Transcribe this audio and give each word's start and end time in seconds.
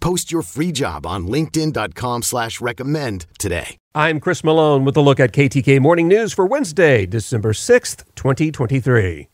Post 0.00 0.32
your 0.32 0.42
free 0.42 0.72
job 0.72 1.06
on 1.06 1.26
linkedin.com 1.26 2.22
slash 2.22 2.60
recommend 2.60 3.26
today. 3.38 3.76
I'm 3.94 4.20
Chris 4.20 4.44
Malone 4.44 4.84
with 4.84 4.96
a 4.96 5.00
look 5.00 5.20
at 5.20 5.32
KTK 5.32 5.80
Morning 5.80 6.08
News 6.08 6.32
for 6.32 6.46
Wednesday, 6.46 7.06
December 7.06 7.52
6th, 7.52 8.04
2023. 8.16 9.28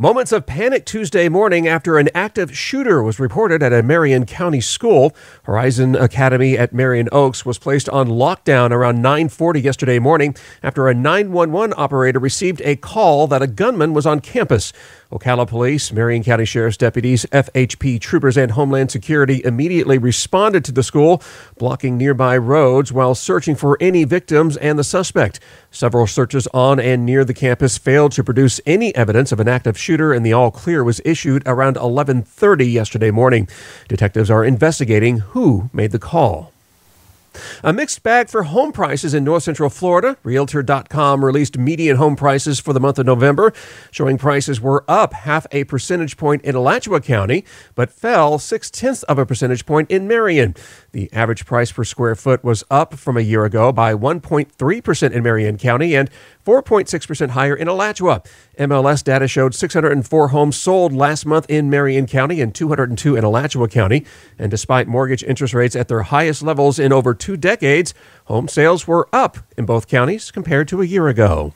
Moments 0.00 0.30
of 0.30 0.46
panic 0.46 0.86
Tuesday 0.86 1.28
morning 1.28 1.66
after 1.66 1.98
an 1.98 2.08
active 2.14 2.56
shooter 2.56 3.02
was 3.02 3.18
reported 3.18 3.64
at 3.64 3.72
a 3.72 3.82
Marion 3.82 4.26
County 4.26 4.60
school. 4.60 5.12
Horizon 5.42 5.96
Academy 5.96 6.56
at 6.56 6.72
Marion 6.72 7.08
Oaks 7.10 7.44
was 7.44 7.58
placed 7.58 7.88
on 7.88 8.06
lockdown 8.06 8.70
around 8.70 9.02
9:40 9.02 9.60
yesterday 9.60 9.98
morning 9.98 10.36
after 10.62 10.86
a 10.86 10.94
911 10.94 11.74
operator 11.76 12.20
received 12.20 12.62
a 12.64 12.76
call 12.76 13.26
that 13.26 13.42
a 13.42 13.48
gunman 13.48 13.92
was 13.92 14.06
on 14.06 14.20
campus. 14.20 14.72
Ocala 15.10 15.48
Police, 15.48 15.90
Marion 15.90 16.22
County 16.22 16.44
Sheriff's 16.44 16.76
deputies, 16.76 17.26
FHP 17.32 17.98
troopers, 17.98 18.36
and 18.36 18.52
Homeland 18.52 18.92
Security 18.92 19.42
immediately 19.44 19.98
responded 19.98 20.64
to 20.66 20.70
the 20.70 20.82
school, 20.84 21.20
blocking 21.56 21.96
nearby 21.96 22.36
roads 22.36 22.92
while 22.92 23.16
searching 23.16 23.56
for 23.56 23.76
any 23.80 24.04
victims 24.04 24.56
and 24.58 24.78
the 24.78 24.84
suspect. 24.84 25.40
Several 25.70 26.06
searches 26.06 26.48
on 26.54 26.80
and 26.80 27.04
near 27.04 27.24
the 27.24 27.34
campus 27.34 27.76
failed 27.76 28.12
to 28.12 28.24
produce 28.24 28.60
any 28.64 28.94
evidence 28.96 29.32
of 29.32 29.40
an 29.40 29.48
active 29.48 29.78
shooter, 29.78 30.14
and 30.14 30.24
the 30.24 30.32
all 30.32 30.50
clear 30.50 30.82
was 30.82 31.02
issued 31.04 31.42
around 31.46 31.76
11:30 31.76 32.72
yesterday 32.72 33.10
morning. 33.10 33.48
Detectives 33.86 34.30
are 34.30 34.44
investigating 34.44 35.18
who 35.18 35.68
made 35.72 35.92
the 35.92 35.98
call. 35.98 36.52
A 37.62 37.72
mixed 37.72 38.02
bag 38.02 38.28
for 38.28 38.44
home 38.44 38.72
prices 38.72 39.14
in 39.14 39.24
north 39.24 39.42
central 39.42 39.70
Florida. 39.70 40.16
Realtor.com 40.22 41.24
released 41.24 41.58
median 41.58 41.96
home 41.96 42.16
prices 42.16 42.60
for 42.60 42.72
the 42.72 42.80
month 42.80 42.98
of 42.98 43.06
November, 43.06 43.52
showing 43.90 44.18
prices 44.18 44.60
were 44.60 44.84
up 44.88 45.12
half 45.12 45.46
a 45.52 45.64
percentage 45.64 46.16
point 46.16 46.42
in 46.42 46.54
Alachua 46.54 47.00
County, 47.00 47.44
but 47.74 47.90
fell 47.90 48.38
six 48.38 48.70
tenths 48.70 49.02
of 49.04 49.18
a 49.18 49.26
percentage 49.26 49.66
point 49.66 49.90
in 49.90 50.08
Marion. 50.08 50.54
The 50.92 51.12
average 51.12 51.46
price 51.46 51.72
per 51.72 51.84
square 51.84 52.14
foot 52.14 52.42
was 52.42 52.64
up 52.70 52.94
from 52.94 53.16
a 53.16 53.20
year 53.20 53.44
ago 53.44 53.72
by 53.72 53.94
1.3% 53.94 55.10
in 55.12 55.22
Marion 55.22 55.58
County 55.58 55.94
and 55.94 56.10
4.6% 56.44 57.30
higher 57.30 57.54
in 57.54 57.68
Alachua. 57.68 58.22
MLS 58.58 59.04
data 59.04 59.28
showed 59.28 59.54
604 59.54 60.28
homes 60.28 60.56
sold 60.56 60.94
last 60.94 61.26
month 61.26 61.44
in 61.50 61.68
Marion 61.68 62.06
County 62.06 62.40
and 62.40 62.54
202 62.54 63.16
in 63.16 63.22
Alachua 63.22 63.68
County. 63.68 64.06
And 64.38 64.50
despite 64.50 64.88
mortgage 64.88 65.22
interest 65.22 65.52
rates 65.52 65.76
at 65.76 65.88
their 65.88 66.02
highest 66.02 66.42
levels 66.42 66.78
in 66.78 66.92
over 66.92 67.12
two 67.14 67.27
decades, 67.36 67.94
home 68.24 68.48
sales 68.48 68.86
were 68.86 69.08
up 69.12 69.38
in 69.56 69.66
both 69.66 69.88
counties 69.88 70.30
compared 70.30 70.68
to 70.68 70.82
a 70.82 70.86
year 70.86 71.08
ago. 71.08 71.52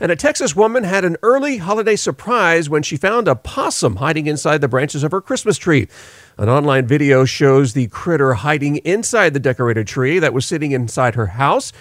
And 0.00 0.10
a 0.10 0.16
Texas 0.16 0.56
woman 0.56 0.84
had 0.84 1.04
an 1.04 1.16
early 1.22 1.58
holiday 1.58 1.96
surprise 1.96 2.68
when 2.68 2.82
she 2.82 2.96
found 2.96 3.28
a 3.28 3.36
possum 3.36 3.96
hiding 3.96 4.26
inside 4.26 4.60
the 4.60 4.68
branches 4.68 5.04
of 5.04 5.12
her 5.12 5.20
Christmas 5.20 5.58
tree. 5.58 5.88
An 6.36 6.48
online 6.48 6.86
video 6.86 7.24
shows 7.24 7.72
the 7.72 7.86
critter 7.88 8.34
hiding 8.34 8.78
inside 8.78 9.34
the 9.34 9.40
decorated 9.40 9.86
tree 9.86 10.18
that 10.18 10.34
was 10.34 10.46
sitting 10.46 10.72
inside 10.72 11.14
her 11.14 11.26
house. 11.26 11.72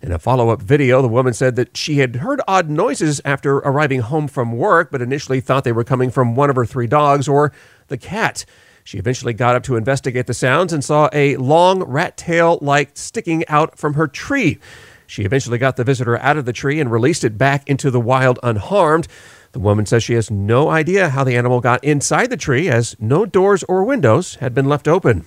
In 0.00 0.12
a 0.12 0.18
follow 0.18 0.50
up 0.50 0.62
video, 0.62 1.02
the 1.02 1.08
woman 1.08 1.32
said 1.32 1.56
that 1.56 1.76
she 1.76 1.98
had 1.98 2.16
heard 2.16 2.40
odd 2.46 2.70
noises 2.70 3.20
after 3.24 3.56
arriving 3.58 4.00
home 4.00 4.28
from 4.28 4.52
work, 4.52 4.90
but 4.92 5.02
initially 5.02 5.40
thought 5.40 5.64
they 5.64 5.72
were 5.72 5.84
coming 5.84 6.10
from 6.10 6.36
one 6.36 6.50
of 6.50 6.56
her 6.56 6.66
three 6.66 6.86
dogs 6.86 7.26
or 7.26 7.52
the 7.88 7.98
cat. 7.98 8.44
She 8.88 8.96
eventually 8.96 9.34
got 9.34 9.54
up 9.54 9.64
to 9.64 9.76
investigate 9.76 10.26
the 10.26 10.32
sounds 10.32 10.72
and 10.72 10.82
saw 10.82 11.10
a 11.12 11.36
long 11.36 11.82
rat 11.82 12.16
tail 12.16 12.58
like 12.62 12.92
sticking 12.94 13.46
out 13.46 13.78
from 13.78 13.92
her 13.92 14.06
tree. 14.08 14.58
She 15.06 15.24
eventually 15.24 15.58
got 15.58 15.76
the 15.76 15.84
visitor 15.84 16.16
out 16.16 16.38
of 16.38 16.46
the 16.46 16.54
tree 16.54 16.80
and 16.80 16.90
released 16.90 17.22
it 17.22 17.36
back 17.36 17.68
into 17.68 17.90
the 17.90 18.00
wild 18.00 18.38
unharmed. 18.42 19.06
The 19.52 19.58
woman 19.58 19.84
says 19.84 20.02
she 20.02 20.14
has 20.14 20.30
no 20.30 20.70
idea 20.70 21.10
how 21.10 21.22
the 21.22 21.36
animal 21.36 21.60
got 21.60 21.84
inside 21.84 22.30
the 22.30 22.38
tree 22.38 22.70
as 22.70 22.96
no 22.98 23.26
doors 23.26 23.62
or 23.64 23.84
windows 23.84 24.36
had 24.36 24.54
been 24.54 24.64
left 24.64 24.88
open. 24.88 25.26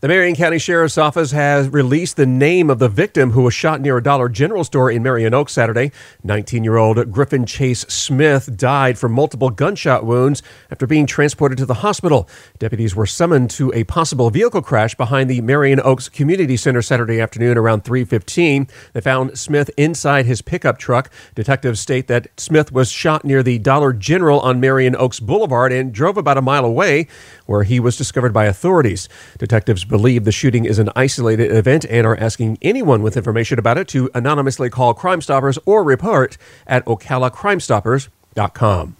The 0.00 0.06
Marion 0.06 0.36
County 0.36 0.60
Sheriff's 0.60 0.96
Office 0.96 1.32
has 1.32 1.68
released 1.70 2.16
the 2.16 2.24
name 2.24 2.70
of 2.70 2.78
the 2.78 2.88
victim 2.88 3.32
who 3.32 3.42
was 3.42 3.52
shot 3.52 3.80
near 3.80 3.96
a 3.96 4.02
Dollar 4.02 4.28
General 4.28 4.62
store 4.62 4.92
in 4.92 5.02
Marion 5.02 5.34
Oaks 5.34 5.54
Saturday. 5.54 5.90
19 6.22 6.62
year 6.62 6.76
old 6.76 7.10
Griffin 7.10 7.44
Chase 7.44 7.80
Smith 7.88 8.56
died 8.56 8.96
from 8.96 9.10
multiple 9.10 9.50
gunshot 9.50 10.06
wounds 10.06 10.40
after 10.70 10.86
being 10.86 11.04
transported 11.04 11.58
to 11.58 11.66
the 11.66 11.74
hospital. 11.74 12.28
Deputies 12.60 12.94
were 12.94 13.06
summoned 13.06 13.50
to 13.50 13.72
a 13.74 13.82
possible 13.82 14.30
vehicle 14.30 14.62
crash 14.62 14.94
behind 14.94 15.28
the 15.28 15.40
Marion 15.40 15.80
Oaks 15.82 16.08
Community 16.08 16.56
Center 16.56 16.80
Saturday 16.80 17.20
afternoon 17.20 17.58
around 17.58 17.82
3:15. 17.82 18.68
They 18.92 19.00
found 19.00 19.36
Smith 19.36 19.68
inside 19.76 20.26
his 20.26 20.42
pickup 20.42 20.78
truck. 20.78 21.10
Detectives 21.34 21.80
state 21.80 22.06
that 22.06 22.28
Smith 22.36 22.70
was 22.70 22.88
shot 22.88 23.24
near 23.24 23.42
the 23.42 23.58
Dollar 23.58 23.92
General 23.92 24.38
on 24.38 24.60
Marion 24.60 24.94
Oaks 24.94 25.18
Boulevard 25.18 25.72
and 25.72 25.92
drove 25.92 26.16
about 26.16 26.38
a 26.38 26.42
mile 26.42 26.64
away, 26.64 27.08
where 27.46 27.64
he 27.64 27.80
was 27.80 27.96
discovered 27.96 28.32
by 28.32 28.44
authorities. 28.44 29.08
Detectives 29.38 29.87
believe 29.88 30.24
the 30.24 30.32
shooting 30.32 30.66
is 30.66 30.78
an 30.78 30.90
isolated 30.94 31.50
event 31.50 31.84
and 31.88 32.06
are 32.06 32.20
asking 32.20 32.58
anyone 32.62 33.02
with 33.02 33.16
information 33.16 33.58
about 33.58 33.78
it 33.78 33.88
to 33.88 34.08
anonymously 34.14 34.70
call 34.70 34.94
Crime 34.94 35.20
Stoppers 35.20 35.58
or 35.64 35.82
report 35.82 36.38
at 36.66 36.84
ocalacrimestoppers.com. 36.84 38.97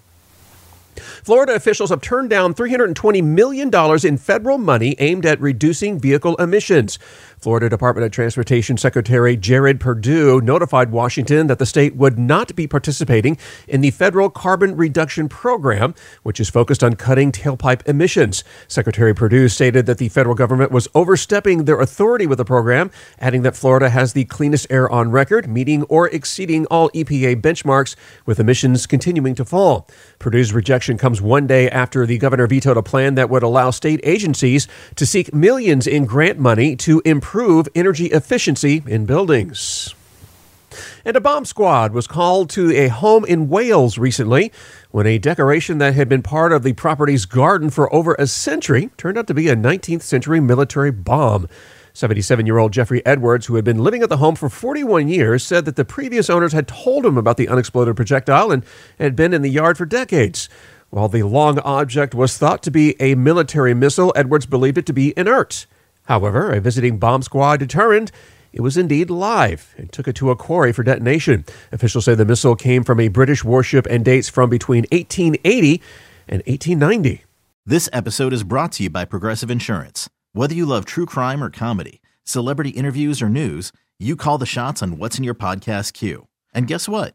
Florida 0.99 1.55
officials 1.55 1.91
have 1.91 2.00
turned 2.00 2.31
down 2.31 2.55
$320 2.55 3.23
million 3.23 3.71
in 4.06 4.17
federal 4.17 4.59
money 4.59 4.95
aimed 4.99 5.27
at 5.27 5.41
reducing 5.41 5.99
vehicle 5.99 6.37
emissions. 6.37 6.99
Florida 7.39 7.69
Department 7.69 8.05
of 8.05 8.11
Transportation 8.11 8.77
Secretary 8.77 9.37
Jared 9.37 9.79
Perdue 9.79 10.41
notified 10.41 10.91
Washington 10.91 11.47
that 11.47 11.61
the 11.61 11.67
state 11.67 11.95
would 11.95 12.19
not 12.19 12.56
be 12.56 12.67
participating 12.67 13.39
in 13.69 13.81
the 13.81 13.93
federal 13.93 14.29
carbon 14.29 14.77
reduction 14.77 15.29
program, 15.29 15.95
which 16.25 16.41
is 16.41 16.50
focused 16.50 16.83
on 16.83 16.95
cutting 16.95 17.31
tailpipe 17.31 17.87
emissions. 17.87 18.43
Secretary 18.67 19.15
Perdue 19.15 19.49
stated 19.49 19.87
that 19.87 19.99
the 19.99 20.09
federal 20.09 20.35
government 20.35 20.73
was 20.73 20.89
overstepping 20.94 21.65
their 21.65 21.81
authority 21.81 22.27
with 22.27 22.39
the 22.39 22.44
program, 22.44 22.91
adding 23.21 23.43
that 23.43 23.56
Florida 23.56 23.91
has 23.91 24.12
the 24.12 24.25
cleanest 24.25 24.67
air 24.69 24.91
on 24.91 25.11
record, 25.11 25.49
meeting 25.49 25.85
or 25.85 26.09
exceeding 26.09 26.67
all 26.67 26.91
EPA 26.91 27.41
benchmarks, 27.41 27.94
with 28.27 28.41
emissions 28.41 28.87
continuing 28.87 29.35
to 29.35 29.44
fall. 29.44 29.87
Perdue's 30.19 30.53
rejection 30.53 30.88
comes 30.96 31.20
one 31.20 31.46
day 31.46 31.69
after 31.69 32.06
the 32.06 32.17
governor 32.17 32.46
vetoed 32.46 32.76
a 32.76 32.82
plan 32.82 33.17
that 33.17 33.29
would 33.29 33.43
allow 33.43 33.70
state 33.70 34.00
agencies 34.02 34.67
to 34.96 35.05
seek 35.05 35.35
millions 35.35 35.87
in 35.87 36.06
grant 36.06 36.38
money 36.38 36.76
to 36.76 37.02
improve 37.05 37.69
energy 37.75 38.06
efficiency 38.06 38.82
in 38.87 39.05
buildings. 39.05 39.94
And 41.05 41.17
a 41.17 41.20
bomb 41.20 41.44
squad 41.44 41.93
was 41.93 42.06
called 42.06 42.50
to 42.50 42.75
a 42.75 42.88
home 42.88 43.25
in 43.25 43.49
Wales 43.49 43.99
recently 43.99 44.52
when 44.90 45.06
a 45.06 45.19
decoration 45.19 45.79
that 45.79 45.94
had 45.94 46.08
been 46.08 46.23
part 46.23 46.52
of 46.52 46.62
the 46.62 46.73
property's 46.75 47.26
garden 47.26 47.70
for 47.70 47.93
over 47.94 48.14
a 48.14 48.26
century 48.26 48.91
turned 48.96 49.19
out 49.19 49.26
to 49.26 49.34
be 49.34 49.49
a 49.49 49.56
19th 49.56 50.02
century 50.02 50.41
military 50.41 50.91
bomb. 50.91 51.49
77 51.99 52.46
year 52.46 52.58
old 52.58 52.73
Jeffrey 52.73 53.05
Edwards, 53.05 53.46
who 53.46 53.56
had 53.56 53.64
been 53.64 53.79
living 53.79 54.02
at 54.02 54.08
the 54.08 54.19
home 54.19 54.37
for 54.37 54.49
41 54.49 55.08
years, 55.08 55.43
said 55.43 55.64
that 55.64 55.75
the 55.75 55.84
previous 55.84 56.31
owners 56.31 56.52
had 56.52 56.69
told 56.69 57.05
him 57.05 57.19
about 57.19 57.37
the 57.37 57.49
unexploded 57.49 57.96
projectile 57.96 58.52
and 58.52 58.64
had 59.00 59.17
been 59.17 59.34
in 59.34 59.43
the 59.43 59.49
yard 59.49 59.76
for 59.76 59.84
decades. 59.84 60.49
While 60.90 61.08
the 61.08 61.23
long 61.23 61.58
object 61.61 62.14
was 62.14 62.38
thought 62.38 62.62
to 62.62 62.70
be 62.70 63.00
a 63.00 63.14
military 63.14 63.75
missile, 63.75 64.12
Edwards 64.17 64.46
believed 64.46 64.79
it 64.79 64.87
to 64.87 64.94
be 64.94 65.12
inert. 65.19 65.67
However, 66.05 66.50
a 66.50 66.61
visiting 66.61 66.99
bomb 66.99 67.20
squad 67.20 67.58
determined 67.58 68.11
it 68.52 68.62
was 68.62 68.79
indeed 68.79 69.11
live 69.11 69.75
and 69.76 69.93
took 69.93 70.08
it 70.08 70.17
to 70.17 70.31
a 70.31 70.37
quarry 70.37 70.73
for 70.73 70.82
detonation. 70.82 71.44
Officials 71.70 72.06
say 72.06 72.14
the 72.14 72.25
missile 72.25 72.56
came 72.56 72.85
from 72.85 73.00
a 73.00 73.08
British 73.08 73.44
warship 73.44 73.87
and 73.90 74.02
dates 74.02 74.31
from 74.31 74.49
between 74.49 74.87
1880 74.90 75.82
and 76.26 76.43
1890. 76.46 77.25
This 77.67 77.91
episode 77.93 78.32
is 78.32 78.43
brought 78.43 78.73
to 78.73 78.84
you 78.84 78.91
by 78.91 79.05
Progressive 79.05 79.50
Insurance. 79.50 80.08
Whether 80.32 80.55
you 80.55 80.64
love 80.64 80.87
true 80.87 81.05
crime 81.05 81.44
or 81.44 81.50
comedy, 81.50 82.00
celebrity 82.25 82.70
interviews 82.70 83.20
or 83.20 83.29
news, 83.29 83.73
you 83.99 84.17
call 84.17 84.38
the 84.38 84.46
shots 84.46 84.82
on 84.82 84.96
what's 84.96 85.19
in 85.19 85.25
your 85.25 85.34
podcast 85.34 85.93
queue. 85.93 86.29
And 86.55 86.67
guess 86.67 86.88
what? 86.88 87.14